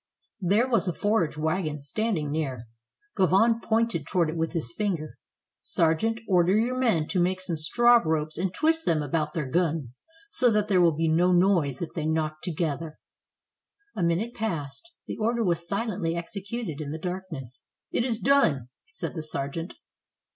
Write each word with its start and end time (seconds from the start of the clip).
There 0.39 0.67
was 0.67 0.87
a 0.87 0.93
forage 0.93 1.37
wagon 1.37 1.77
standing 1.77 2.31
near; 2.31 2.65
Gauvain 3.15 3.61
pointed 3.63 4.07
toward 4.07 4.31
it 4.31 4.35
with 4.35 4.53
his 4.53 4.73
finger. 4.75 5.19
"Sergeant, 5.61 6.21
order 6.27 6.57
your 6.57 6.75
men 6.75 7.07
to 7.09 7.19
make 7.19 7.39
some 7.39 7.55
straw 7.55 7.97
ropes 8.03 8.35
and 8.35 8.51
twist 8.51 8.83
them 8.83 9.03
about 9.03 9.33
their 9.35 9.45
guns, 9.47 9.99
so 10.31 10.49
that 10.49 10.69
there 10.69 10.81
will 10.81 10.95
be 10.95 11.07
no 11.07 11.31
noise 11.31 11.83
if 11.83 11.93
they 11.93 12.07
knock 12.07 12.41
together." 12.41 12.97
A 13.95 14.01
minute 14.01 14.33
passed; 14.33 14.89
the 15.05 15.17
order 15.17 15.43
was 15.43 15.67
silently 15.67 16.15
executed 16.15 16.81
in 16.81 16.89
the 16.89 16.97
darkness. 16.97 17.61
"It 17.91 18.03
is 18.03 18.17
done," 18.17 18.69
said 18.87 19.13
the 19.13 19.21
sergeant. 19.21 19.75